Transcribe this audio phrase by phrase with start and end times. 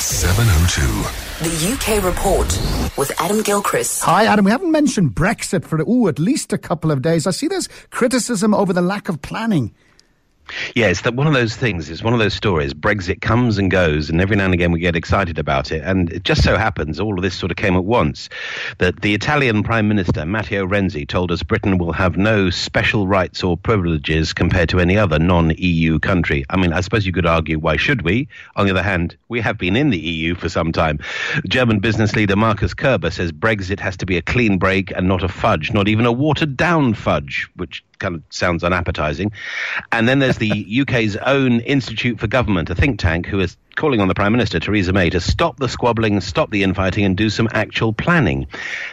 [0.00, 0.80] 702.
[1.44, 2.46] The UK Report
[2.96, 4.02] with Adam Gilchrist.
[4.04, 4.46] Hi, Adam.
[4.46, 7.26] We haven't mentioned Brexit for ooh, at least a couple of days.
[7.26, 9.74] I see there's criticism over the lack of planning.
[10.74, 11.90] Yeah, it's that one of those things.
[11.90, 12.74] It's one of those stories.
[12.74, 15.82] Brexit comes and goes, and every now and again we get excited about it.
[15.84, 18.28] And it just so happens all of this sort of came at once.
[18.78, 23.42] That the Italian Prime Minister Matteo Renzi told us Britain will have no special rights
[23.42, 26.44] or privileges compared to any other non-EU country.
[26.50, 28.28] I mean, I suppose you could argue why should we?
[28.56, 30.98] On the other hand, we have been in the EU for some time.
[31.48, 35.22] German business leader Markus Kerber says Brexit has to be a clean break and not
[35.22, 39.30] a fudge, not even a watered down fudge, which kind of sounds unappetizing.
[39.92, 44.00] And then there's the UK's own Institute for Government, a think tank, who is calling
[44.00, 47.30] on the Prime Minister, Theresa May, to stop the squabbling, stop the infighting, and do
[47.30, 48.46] some actual planning.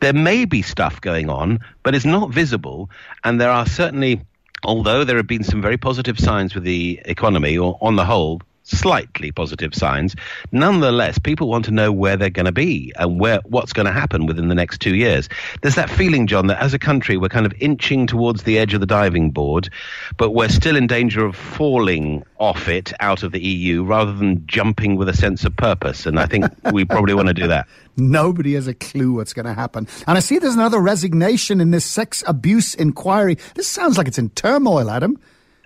[0.00, 2.90] There may be stuff going on, but it's not visible,
[3.24, 4.20] and there are certainly.
[4.64, 8.42] Although there have been some very positive signs with the economy, or on the whole,
[8.70, 10.14] slightly positive signs.
[10.52, 13.92] Nonetheless, people want to know where they're going to be and where what's going to
[13.92, 15.28] happen within the next two years.
[15.62, 18.74] There's that feeling, John, that as a country we're kind of inching towards the edge
[18.74, 19.70] of the diving board,
[20.16, 24.46] but we're still in danger of falling off it out of the EU rather than
[24.46, 26.06] jumping with a sense of purpose.
[26.06, 27.66] And I think we probably want to do that.
[27.96, 29.88] Nobody has a clue what's going to happen.
[30.06, 33.38] And I see there's another resignation in this sex abuse inquiry.
[33.54, 35.18] This sounds like it's in turmoil, Adam.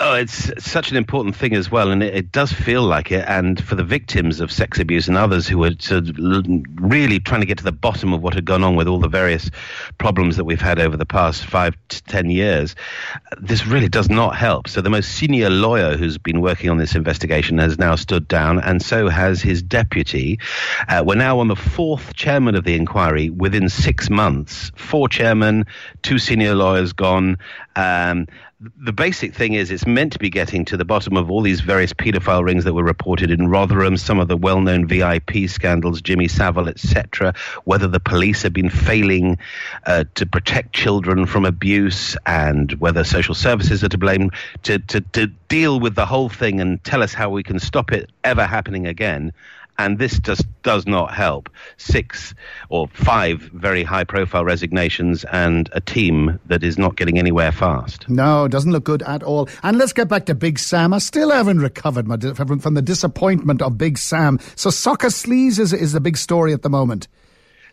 [0.00, 3.24] Oh, it's such an important thing as well, and it, it, does feel like it.
[3.26, 6.16] And for the victims of sex abuse and others who are sort of
[6.76, 9.08] really trying to get to the bottom of what had gone on with all the
[9.08, 9.50] various
[9.98, 12.76] problems that we've had over the past five to ten years,
[13.40, 14.68] this really does not help.
[14.68, 18.60] So the most senior lawyer who's been working on this investigation has now stood down,
[18.60, 20.38] and so has his deputy.
[20.86, 24.70] Uh, we're now on the fourth chairman of the inquiry within six months.
[24.76, 25.64] Four chairmen,
[26.02, 27.38] two senior lawyers gone.
[27.74, 28.28] Um,
[28.60, 31.60] the basic thing is it's meant to be getting to the bottom of all these
[31.60, 36.26] various paedophile rings that were reported in Rotherham, some of the well-known VIP scandals, Jimmy
[36.26, 37.34] Savile, etc.
[37.64, 39.38] Whether the police have been failing
[39.86, 44.32] uh, to protect children from abuse, and whether social services are to blame
[44.64, 47.92] to, to to deal with the whole thing and tell us how we can stop
[47.92, 49.32] it ever happening again
[49.78, 51.48] and this just does not help.
[51.76, 52.34] Six
[52.68, 58.08] or five very high profile resignations and a team that is not getting anywhere fast.
[58.08, 59.48] No, it doesn't look good at all.
[59.62, 60.92] And let's get back to Big Sam.
[60.92, 62.06] I still haven't recovered
[62.60, 64.40] from the disappointment of Big Sam.
[64.56, 67.06] So Soccer Sleaze is, is the big story at the moment.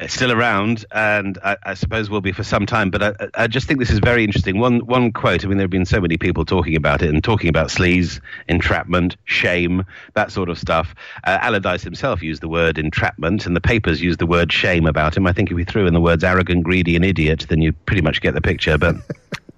[0.00, 2.90] It's still around, and I, I, suppose will be for some time.
[2.90, 4.58] But I, I, just think this is very interesting.
[4.58, 5.44] One one quote.
[5.44, 8.20] I mean, there have been so many people talking about it and talking about sleaze,
[8.48, 10.94] entrapment, shame, that sort of stuff.
[11.24, 15.16] Uh, Allardyce himself used the word entrapment, and the papers used the word shame about
[15.16, 15.26] him.
[15.26, 18.02] I think if we threw in the words arrogant, greedy, and idiot, then you pretty
[18.02, 18.78] much get the picture.
[18.78, 18.96] But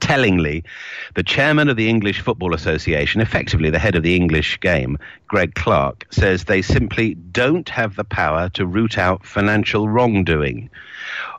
[0.05, 0.63] tellingly,
[1.15, 4.99] the chairman of the English Football Association, effectively the head of the English game,
[5.29, 10.69] Greg Clarke, says they simply don't have the power to root out financial wrongdoing.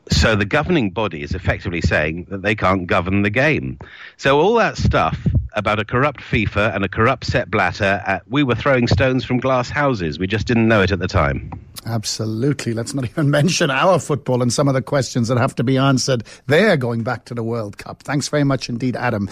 [0.09, 3.77] So the governing body is effectively saying that they can't govern the game.
[4.17, 8.41] So all that stuff about a corrupt FIFA and a corrupt Sepp Blatter, uh, we
[8.41, 10.17] were throwing stones from glass houses.
[10.17, 11.51] We just didn't know it at the time.
[11.85, 12.73] Absolutely.
[12.73, 15.77] Let's not even mention our football and some of the questions that have to be
[15.77, 18.03] answered there going back to the World Cup.
[18.03, 19.29] Thanks very much indeed, Adam.